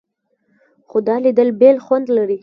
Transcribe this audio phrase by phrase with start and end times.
[0.89, 2.37] خو دا لیدل بېل خوند لري.